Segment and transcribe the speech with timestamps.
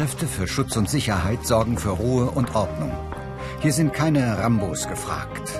[0.00, 2.90] Fachkräfte für Schutz und Sicherheit sorgen für Ruhe und Ordnung.
[3.60, 5.52] Hier sind keine Rambos gefragt,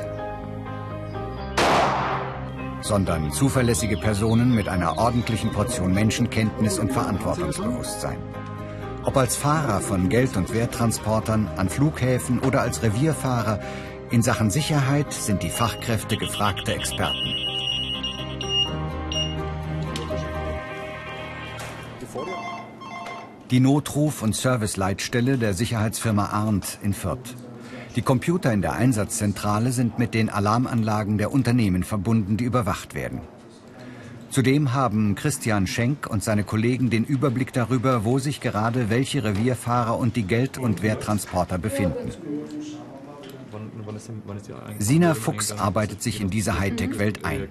[2.80, 8.16] sondern zuverlässige Personen mit einer ordentlichen Portion Menschenkenntnis und Verantwortungsbewusstsein.
[9.04, 13.60] Ob als Fahrer von Geld- und Werttransportern, an Flughäfen oder als Revierfahrer,
[14.10, 17.49] in Sachen Sicherheit sind die Fachkräfte gefragte Experten.
[23.50, 27.34] Die Notruf- und Serviceleitstelle der Sicherheitsfirma Arndt in Fürth.
[27.96, 33.22] Die Computer in der Einsatzzentrale sind mit den Alarmanlagen der Unternehmen verbunden, die überwacht werden.
[34.30, 39.98] Zudem haben Christian Schenk und seine Kollegen den Überblick darüber, wo sich gerade welche Revierfahrer
[39.98, 42.12] und die Geld- und Werttransporter befinden.
[44.78, 47.48] Sina Fuchs arbeitet sich in diese Hightech-Welt ein.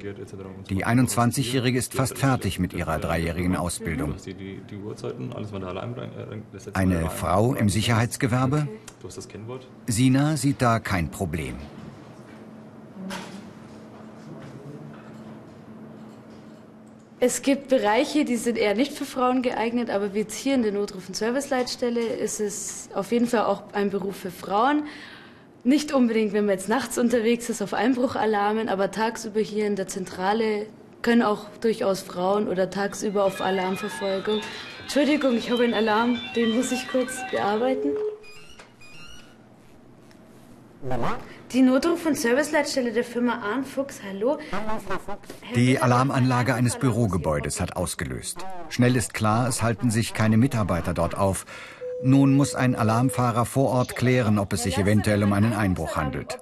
[0.70, 4.16] Die 21-Jährige ist fast fertig mit ihrer dreijährigen Ausbildung.
[6.74, 8.68] Eine Frau im Sicherheitsgewerbe?
[9.88, 11.56] Sina sieht da kein Problem.
[17.22, 20.64] Es gibt Bereiche, die sind eher nicht für Frauen geeignet, aber wie jetzt hier in
[20.64, 24.84] der Notruf- und Serviceleitstelle ist es auf jeden Fall auch ein Beruf für Frauen.
[25.64, 29.88] Nicht unbedingt, wenn man jetzt nachts unterwegs ist auf Einbruchalarmen, aber tagsüber hier in der
[29.88, 30.68] Zentrale
[31.02, 34.40] können auch durchaus Frauen oder tagsüber auf Alarmverfolgung.
[34.84, 37.90] Entschuldigung, ich habe einen Alarm, den muss ich kurz bearbeiten.
[40.88, 41.18] Mama?
[41.52, 44.38] Die Notruf- und Serviceleitstelle der Firma Arndt Fuchs, hallo.
[45.56, 48.46] Die Alarmanlage eines Bürogebäudes hat ausgelöst.
[48.70, 51.46] Schnell ist klar, es halten sich keine Mitarbeiter dort auf.
[52.02, 56.40] Nun muss ein Alarmfahrer vor Ort klären, ob es sich eventuell um einen Einbruch handelt.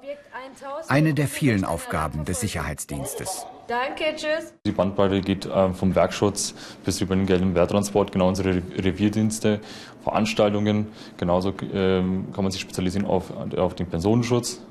[0.88, 3.46] Eine der vielen Aufgaben des Sicherheitsdienstes.
[3.68, 4.54] Danke, tschüss.
[4.66, 6.54] Die Bandbreite geht äh, vom Werkschutz
[6.86, 9.60] bis über den und Werttransport, genau unsere Revierdienste,
[10.04, 10.88] Veranstaltungen.
[11.18, 13.26] Genauso ähm, kann man sich spezialisieren auf,
[13.58, 14.62] auf den Personenschutz,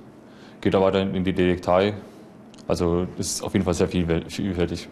[0.61, 1.95] geht da weiter in die Detektei.
[2.69, 4.89] Also das ist auf jeden Fall sehr vielfältig.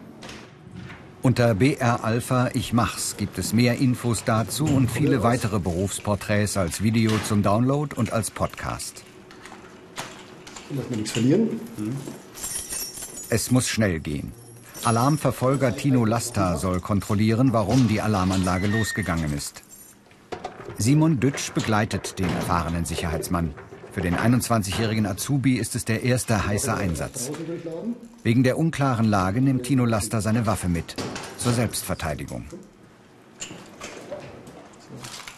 [1.25, 6.83] Unter BR Alpha Ich mach's gibt es mehr Infos dazu und viele weitere Berufsporträts als
[6.83, 9.03] Video zum Download und als Podcast.
[10.69, 11.59] Lass mal nichts verlieren.
[13.31, 14.33] Es muss schnell gehen.
[14.83, 19.63] Alarmverfolger Tino Lasta soll kontrollieren, warum die Alarmanlage losgegangen ist.
[20.77, 23.55] Simon Dütsch begleitet den erfahrenen Sicherheitsmann.
[23.91, 27.31] Für den 21-jährigen Azubi ist es der erste heiße Einsatz.
[28.21, 30.95] Wegen der unklaren Lage nimmt Tino Laster seine Waffe mit.
[31.45, 32.43] Zur Selbstverteidigung.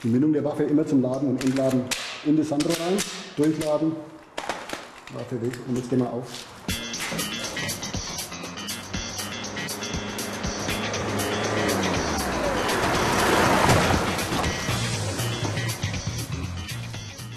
[0.01, 1.81] Die Mündung der Waffe immer zum Laden und Entladen
[2.25, 2.97] in die Sandro rein,
[3.35, 3.91] durchladen,
[5.13, 6.45] Waffe weg und jetzt gehen wir auf.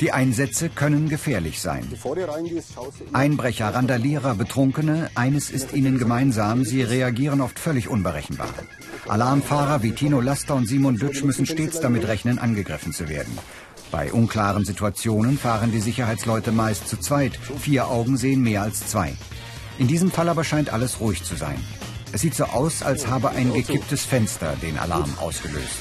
[0.01, 1.87] Die Einsätze können gefährlich sein.
[3.13, 8.49] Einbrecher, Randalierer, Betrunkene, eines ist ihnen gemeinsam, sie reagieren oft völlig unberechenbar.
[9.09, 13.37] Alarmfahrer wie Tino Laster und Simon Dütsch müssen stets damit rechnen, angegriffen zu werden.
[13.91, 17.37] Bei unklaren Situationen fahren die Sicherheitsleute meist zu zweit.
[17.37, 19.13] Vier Augen sehen mehr als zwei.
[19.79, 21.63] In diesem Fall aber scheint alles ruhig zu sein.
[22.13, 25.79] Es sieht so aus, als habe ein gekipptes Fenster den Alarm ausgelöst.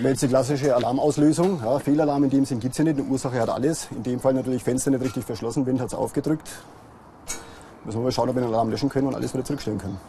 [0.00, 1.60] Haben wir jetzt die klassische Alarmauslösung.
[1.62, 2.98] Ja, Fehlalarm in dem Sinn gibt es ja nicht.
[2.98, 3.88] Eine Ursache hat alles.
[3.90, 6.48] In dem Fall natürlich Fenster nicht richtig verschlossen, Wind hat es aufgedrückt.
[7.84, 10.00] Müssen wir mal schauen, ob wir den Alarm löschen können und alles wieder zurückstellen können.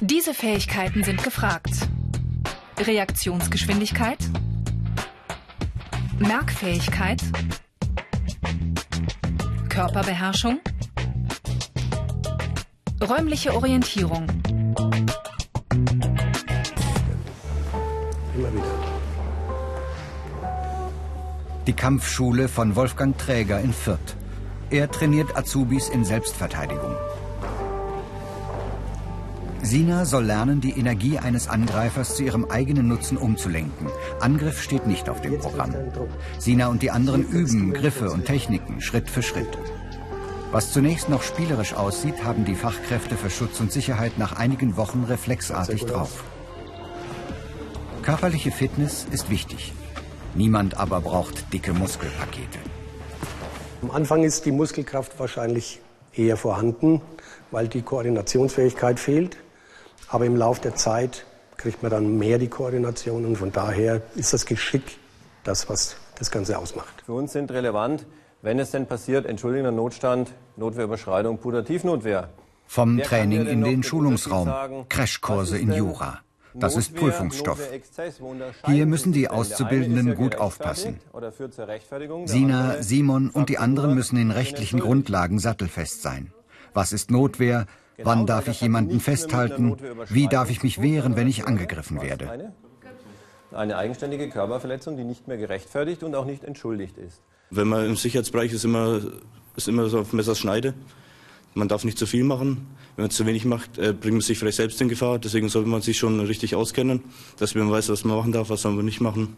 [0.00, 1.74] Diese Fähigkeiten sind gefragt.
[2.78, 4.20] Reaktionsgeschwindigkeit,
[6.20, 7.20] Merkfähigkeit,
[9.68, 10.58] Körperbeherrschung,
[13.06, 14.26] räumliche Orientierung.
[21.66, 24.16] Die Kampfschule von Wolfgang Träger in Fürth.
[24.70, 26.94] Er trainiert Azubis in Selbstverteidigung.
[29.60, 33.88] Sina soll lernen, die Energie eines Angreifers zu ihrem eigenen Nutzen umzulenken.
[34.20, 35.74] Angriff steht nicht auf dem Programm.
[36.38, 39.58] Sina und die anderen üben Griffe und Techniken Schritt für Schritt.
[40.52, 45.04] Was zunächst noch spielerisch aussieht, haben die Fachkräfte für Schutz und Sicherheit nach einigen Wochen
[45.04, 46.24] reflexartig drauf.
[48.00, 49.74] Körperliche Fitness ist wichtig.
[50.34, 52.58] Niemand aber braucht dicke Muskelpakete.
[53.82, 55.80] Am Anfang ist die Muskelkraft wahrscheinlich
[56.14, 57.00] eher vorhanden,
[57.50, 59.36] weil die Koordinationsfähigkeit fehlt.
[60.08, 61.24] Aber im Laufe der Zeit
[61.56, 64.98] kriegt man dann mehr die Koordination und von daher ist das Geschick
[65.44, 67.02] das, was das Ganze ausmacht.
[67.06, 68.06] Für uns sind relevant,
[68.42, 72.28] wenn es denn passiert, entschuldigender Notstand, Notwehrüberschreitung, Putativnotwehr.
[72.66, 76.20] Vom Training in den Schulungsraum, Crashkurse in Jura.
[76.54, 77.60] Das ist Prüfungsstoff.
[78.66, 81.00] Hier müssen die Auszubildenden gut aufpassen.
[82.24, 86.32] Sina, Simon und die anderen müssen in rechtlichen Grundlagen sattelfest sein.
[86.74, 87.66] Was ist Notwehr?
[88.02, 89.76] Wann darf ich jemanden festhalten?
[90.08, 92.52] Wie darf ich mich wehren, wenn ich angegriffen werde?
[93.52, 97.20] Eine eigenständige Körperverletzung, die nicht mehr gerechtfertigt und auch nicht entschuldigt ist.
[97.50, 99.00] Wenn man im Sicherheitsbereich ist, immer,
[99.56, 100.74] ist immer so auf Messerschneide.
[101.54, 102.66] Man darf nicht zu viel machen.
[102.96, 105.18] Wenn man zu wenig macht, äh, bringt man sich vielleicht selbst in Gefahr.
[105.18, 107.02] Deswegen sollte man sich schon richtig auskennen,
[107.38, 109.36] dass man weiß, was man machen darf, was man nicht machen,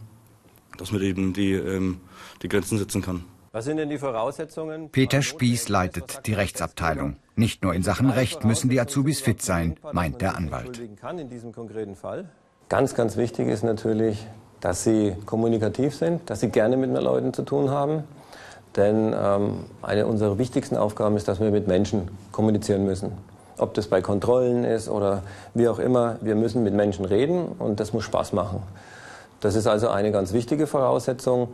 [0.78, 2.00] dass man eben die, ähm,
[2.42, 3.24] die Grenzen setzen kann.
[3.52, 4.88] Was sind denn die Voraussetzungen?
[4.90, 7.16] Peter Spieß leitet die Rechtsabteilung.
[7.36, 10.78] Nicht nur in Sachen Recht müssen die Azubis fit sein, meint der Anwalt.
[10.78, 12.30] In diesem konkreten Fall.
[12.70, 14.26] Ganz, ganz wichtig ist natürlich,
[14.60, 18.04] dass sie kommunikativ sind, dass sie gerne mit den Leuten zu tun haben.
[18.76, 23.12] Denn ähm, eine unserer wichtigsten Aufgaben ist, dass wir mit Menschen kommunizieren müssen.
[23.58, 25.22] Ob das bei Kontrollen ist oder
[25.54, 28.62] wie auch immer, wir müssen mit Menschen reden und das muss Spaß machen.
[29.40, 31.48] Das ist also eine ganz wichtige Voraussetzung.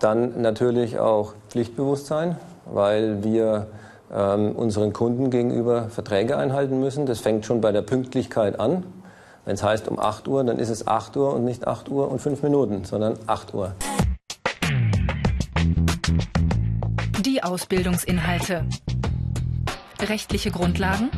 [0.00, 2.36] Dann natürlich auch Pflichtbewusstsein,
[2.66, 3.68] weil wir
[4.14, 7.06] ähm, unseren Kunden gegenüber Verträge einhalten müssen.
[7.06, 8.84] Das fängt schon bei der Pünktlichkeit an.
[9.44, 12.10] Wenn es heißt um 8 Uhr, dann ist es 8 Uhr und nicht 8 Uhr
[12.10, 13.72] und 5 Minuten, sondern 8 Uhr.
[17.48, 18.68] Ausbildungsinhalte.
[20.00, 21.10] Rechtliche Grundlagen.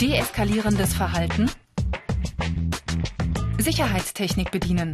[0.00, 1.50] Deeskalierendes Verhalten.
[3.58, 4.92] Sicherheitstechnik bedienen.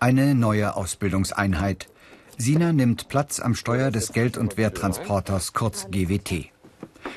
[0.00, 1.86] Eine neue Ausbildungseinheit
[2.38, 6.50] Sina nimmt Platz am Steuer des Geld- und Werttransporters, kurz GWT.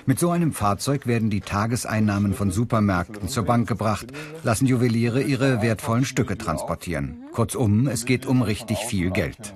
[0.05, 4.07] Mit so einem Fahrzeug werden die Tageseinnahmen von Supermärkten zur Bank gebracht,
[4.43, 7.23] lassen Juweliere ihre wertvollen Stücke transportieren.
[7.31, 9.55] Kurzum, es geht um richtig viel Geld.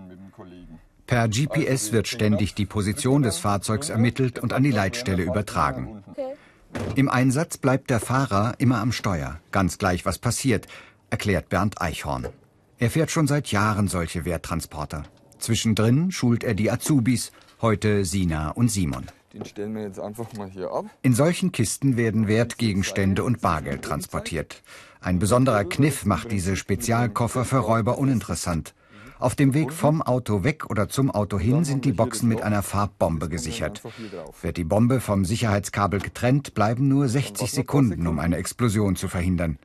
[1.05, 6.03] Per GPS wird ständig die Position des Fahrzeugs ermittelt und an die Leitstelle übertragen.
[6.95, 10.67] Im Einsatz bleibt der Fahrer immer am Steuer, ganz gleich was passiert,
[11.09, 12.27] erklärt Bernd Eichhorn.
[12.79, 15.03] Er fährt schon seit Jahren solche Werttransporter.
[15.39, 19.05] Zwischendrin schult er die Azubis, heute Sina und Simon.
[19.33, 20.85] Den stellen wir jetzt einfach mal hier ab.
[21.01, 24.63] In solchen Kisten werden Wertgegenstände und Bargeld transportiert.
[25.01, 28.73] Ein besonderer Kniff macht diese Spezialkoffer für Räuber uninteressant.
[29.19, 32.61] Auf dem Weg vom Auto weg oder zum Auto hin sind die Boxen mit einer
[32.61, 33.81] Farbbombe gesichert.
[34.41, 39.57] Wird die Bombe vom Sicherheitskabel getrennt, bleiben nur 60 Sekunden, um eine Explosion zu verhindern.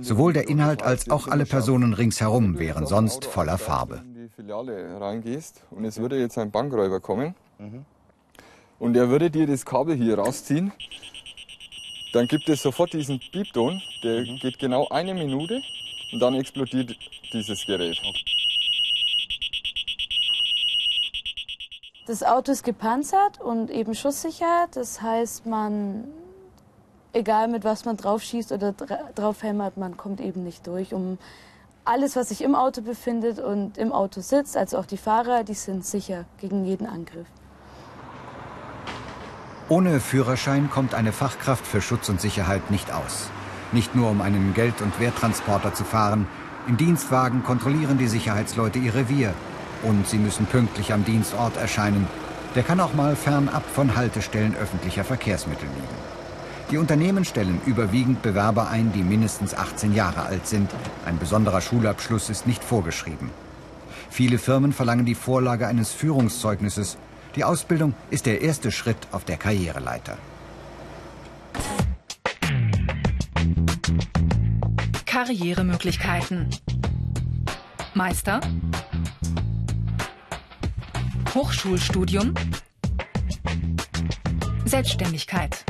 [0.00, 4.02] Sowohl der Inhalt als auch alle Personen ringsherum wären sonst voller Farbe.
[4.36, 7.84] Filiale reingehst und es würde jetzt ein Bankräuber kommen mhm.
[8.78, 10.72] Und er würde dir das Kabel hier rausziehen,
[12.12, 14.38] dann gibt es sofort diesen Piepton, der mhm.
[14.38, 15.60] geht genau eine Minute
[16.12, 16.96] und dann explodiert
[17.32, 18.00] dieses Gerät.
[22.06, 24.66] Das Auto ist gepanzert und eben schusssicher.
[24.72, 26.04] Das heißt, man,
[27.12, 30.94] egal mit was man drauf schießt oder drauf hämmert, man kommt eben nicht durch.
[30.94, 31.18] Um
[31.84, 35.54] alles, was sich im Auto befindet und im Auto sitzt, also auch die Fahrer, die
[35.54, 37.26] sind sicher gegen jeden Angriff.
[39.70, 43.28] Ohne Führerschein kommt eine Fachkraft für Schutz und Sicherheit nicht aus.
[43.70, 46.26] Nicht nur um einen Geld- und Werttransporter zu fahren.
[46.66, 49.34] Im Dienstwagen kontrollieren die Sicherheitsleute ihr Revier.
[49.82, 52.06] Und sie müssen pünktlich am Dienstort erscheinen.
[52.54, 55.98] Der kann auch mal fernab von Haltestellen öffentlicher Verkehrsmittel liegen.
[56.70, 60.70] Die Unternehmen stellen überwiegend Bewerber ein, die mindestens 18 Jahre alt sind.
[61.04, 63.30] Ein besonderer Schulabschluss ist nicht vorgeschrieben.
[64.08, 66.96] Viele Firmen verlangen die Vorlage eines Führungszeugnisses.
[67.36, 70.18] Die Ausbildung ist der erste Schritt auf der Karriereleiter.
[75.06, 76.48] Karrieremöglichkeiten.
[77.94, 78.40] Meister.
[81.34, 82.34] Hochschulstudium.
[84.64, 85.64] Selbstständigkeit.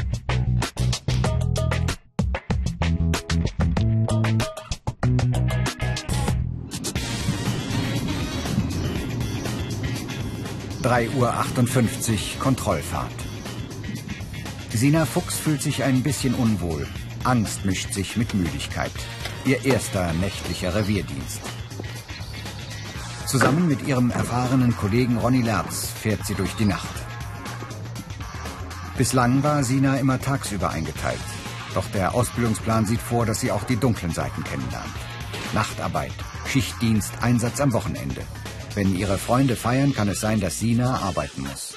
[10.89, 13.13] Drei Uhr achtundfünfzig Kontrollfahrt.
[14.73, 16.89] Sina Fuchs fühlt sich ein bisschen unwohl.
[17.25, 18.91] Angst mischt sich mit Müdigkeit.
[19.45, 21.43] Ihr erster nächtlicher Revierdienst.
[23.27, 26.95] Zusammen mit ihrem erfahrenen Kollegen Ronny Lerz fährt sie durch die Nacht.
[28.97, 31.21] Bislang war Sina immer tagsüber eingeteilt.
[31.75, 34.89] Doch der Ausbildungsplan sieht vor, dass sie auch die dunklen Seiten kennenlernt.
[35.53, 36.15] Nachtarbeit,
[36.51, 38.23] Schichtdienst, Einsatz am Wochenende.
[38.79, 41.75] Wenn ihre Freunde feiern, kann es sein, dass Sina arbeiten muss.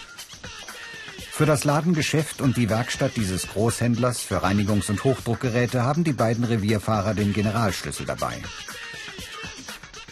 [1.31, 6.43] Für das Ladengeschäft und die Werkstatt dieses Großhändlers für Reinigungs- und Hochdruckgeräte haben die beiden
[6.43, 8.37] Revierfahrer den Generalschlüssel dabei.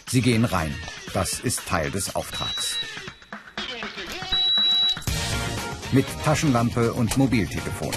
[0.08, 0.74] Sie gehen rein.
[1.14, 2.74] Das ist Teil des Auftrags.
[5.92, 7.94] Mit Taschenlampe und Mobiltelefon.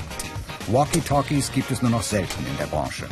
[0.67, 3.09] Walkie-Talkies gibt es nur noch selten in der Branche.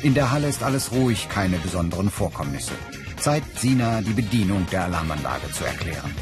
[0.00, 2.72] In der Halle ist alles ruhig, keine besonderen Vorkommnisse.
[3.20, 6.14] Zeit, Sina die Bedienung der Alarmanlage zu erklären.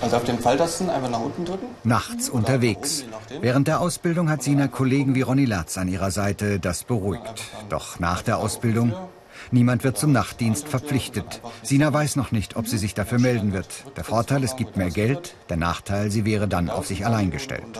[0.00, 1.66] Also auf den Pfeiltasten einfach nach unten drücken?
[1.84, 3.04] Nachts unterwegs.
[3.40, 7.42] Während der Ausbildung hat Sina Kollegen wie Ronny Latz an ihrer Seite, das beruhigt.
[7.68, 8.94] Doch nach der Ausbildung
[9.50, 11.40] Niemand wird zum Nachtdienst verpflichtet.
[11.62, 13.68] Sina weiß noch nicht, ob sie sich dafür melden wird.
[13.96, 15.36] Der Vorteil, es gibt mehr Geld.
[15.48, 17.78] Der Nachteil, sie wäre dann auf sich allein gestellt.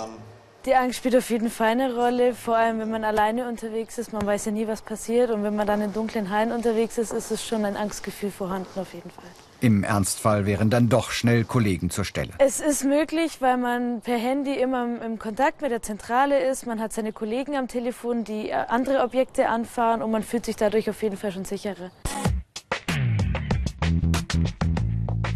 [0.67, 4.13] Die Angst spielt auf jeden Fall eine Rolle, vor allem wenn man alleine unterwegs ist.
[4.13, 5.31] Man weiß ja nie, was passiert.
[5.31, 8.81] Und wenn man dann in dunklen Hallen unterwegs ist, ist es schon ein Angstgefühl vorhanden
[8.81, 9.25] auf jeden Fall.
[9.61, 12.31] Im Ernstfall wären dann doch schnell Kollegen zur Stelle.
[12.39, 16.67] Es ist möglich, weil man per Handy immer im Kontakt mit der Zentrale ist.
[16.67, 20.57] Man hat seine Kollegen am Telefon, die äh, andere Objekte anfahren und man fühlt sich
[20.57, 21.93] dadurch auf jeden Fall schon sicherer.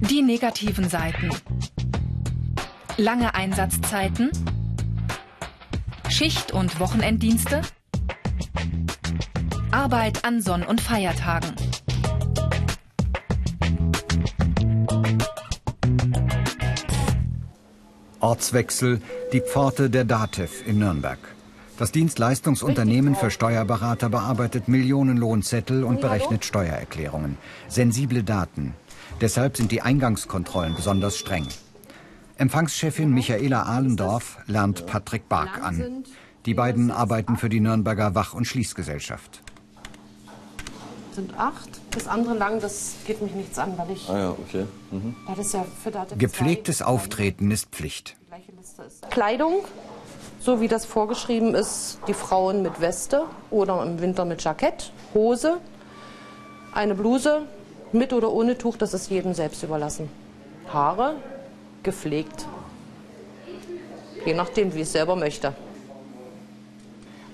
[0.00, 1.30] Die negativen Seiten.
[2.96, 4.32] Lange Einsatzzeiten.
[6.10, 7.62] Schicht- und Wochenenddienste.
[9.70, 11.54] Arbeit an Sonn- und Feiertagen.
[18.18, 19.00] Ortswechsel,
[19.32, 21.18] die Pforte der DATEV in Nürnberg.
[21.78, 27.38] Das Dienstleistungsunternehmen für Steuerberater bearbeitet Millionen Lohnzettel und berechnet Steuererklärungen.
[27.68, 28.74] Sensible Daten.
[29.20, 31.46] Deshalb sind die Eingangskontrollen besonders streng.
[32.40, 36.04] Empfangschefin Michaela Ahlendorf lernt Patrick Bark an.
[36.46, 39.42] Die beiden arbeiten für die Nürnberger Wach- und Schließgesellschaft.
[41.12, 41.68] Sind acht.
[41.90, 44.08] Das andere lang, das geht mich nichts an, weil ich.
[44.08, 44.64] Ah ja, okay.
[44.90, 45.14] Mhm.
[45.36, 45.66] Das ja
[46.16, 48.16] Gepflegtes Auftreten ist Pflicht.
[49.10, 49.56] Kleidung,
[50.40, 55.58] so wie das vorgeschrieben ist, die Frauen mit Weste oder im Winter mit Jackett, Hose,
[56.72, 57.42] eine Bluse,
[57.92, 60.08] mit oder ohne Tuch, das ist jedem selbst überlassen.
[60.72, 61.16] Haare
[61.82, 62.46] gepflegt.
[64.24, 65.54] Je nachdem, wie es selber möchte.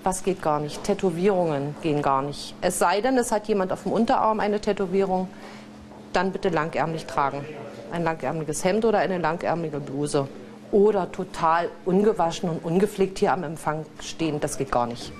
[0.03, 0.83] Was geht gar nicht?
[0.83, 2.55] Tätowierungen gehen gar nicht.
[2.61, 5.27] Es sei denn, es hat jemand auf dem Unterarm eine Tätowierung,
[6.13, 7.43] dann bitte langärmlich tragen.
[7.91, 10.27] Ein langärmliches Hemd oder eine langärmliche Bluse.
[10.71, 15.11] Oder total ungewaschen und ungepflegt hier am Empfang stehen, das geht gar nicht.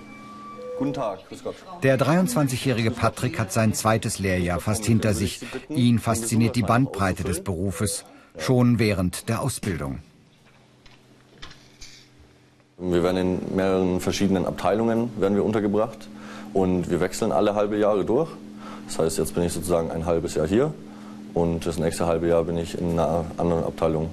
[0.78, 1.56] Guten Tag, grüß Gott.
[1.84, 5.42] Der 23-jährige Patrick hat sein zweites Lehrjahr fast hinter sich.
[5.70, 8.06] Ihn fasziniert die Bandbreite des Berufes,
[8.38, 10.00] schon während der Ausbildung.
[12.78, 16.08] Wir werden in mehreren verschiedenen Abteilungen werden wir untergebracht
[16.54, 18.30] und wir wechseln alle halbe Jahre durch.
[18.88, 20.74] Das heißt, jetzt bin ich sozusagen ein halbes Jahr hier
[21.34, 24.10] und das nächste halbe Jahr bin ich in einer anderen Abteilung.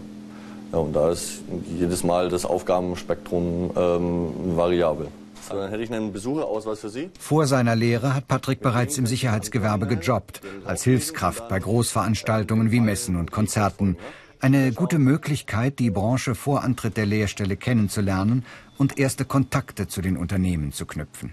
[0.72, 1.42] Ja, und da ist
[1.78, 5.08] jedes Mal das Aufgabenspektrum ähm, variabel.
[5.48, 7.10] So, dann hätte ich einen Besucherausweis für Sie.
[7.18, 13.16] Vor seiner Lehre hat Patrick bereits im Sicherheitsgewerbe gejobbt, als Hilfskraft bei Großveranstaltungen wie Messen
[13.16, 13.96] und Konzerten.
[14.40, 18.44] Eine gute Möglichkeit, die Branche vor Antritt der Lehrstelle kennenzulernen
[18.78, 21.32] und erste Kontakte zu den Unternehmen zu knüpfen.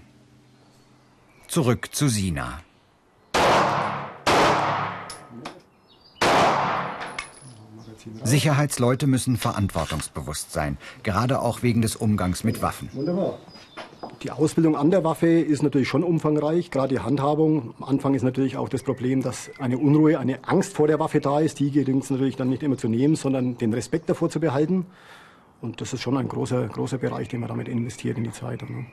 [1.48, 2.60] Zurück zu Sina.
[8.24, 12.88] Sicherheitsleute müssen verantwortungsbewusst sein, gerade auch wegen des Umgangs mit Waffen.
[12.92, 13.38] Wunderbar.
[14.22, 17.74] Die Ausbildung an der Waffe ist natürlich schon umfangreich, gerade die Handhabung.
[17.80, 21.20] Am Anfang ist natürlich auch das Problem, dass eine Unruhe, eine Angst vor der Waffe
[21.20, 21.58] da ist.
[21.58, 24.86] Die gelingt es natürlich dann nicht immer zu nehmen, sondern den Respekt davor zu behalten.
[25.60, 28.62] Und das ist schon ein großer, großer Bereich, den man damit investiert in die Zeit.
[28.62, 28.86] Ne?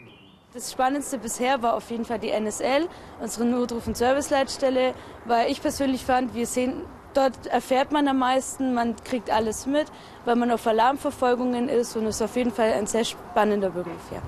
[0.53, 2.87] Das Spannendste bisher war auf jeden Fall die NSL,
[3.21, 4.93] unsere Notruf- und Serviceleitstelle,
[5.25, 6.81] weil ich persönlich fand, wir sehen,
[7.13, 9.85] dort erfährt man am meisten, man kriegt alles mit,
[10.25, 14.11] weil man auf Alarmverfolgungen ist und es ist auf jeden Fall ein sehr spannender Beruf.
[14.11, 14.21] Ja.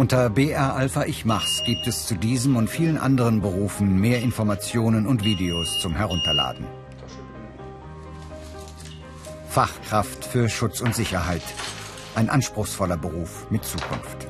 [0.00, 5.06] Unter BR Alpha Ich Mach's gibt es zu diesem und vielen anderen Berufen mehr Informationen
[5.06, 6.64] und Videos zum Herunterladen.
[9.50, 11.42] Fachkraft für Schutz und Sicherheit.
[12.14, 14.29] Ein anspruchsvoller Beruf mit Zukunft.